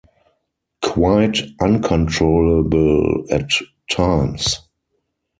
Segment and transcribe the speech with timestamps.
[0.81, 3.49] Quite uncontrollable at
[3.91, 4.57] times.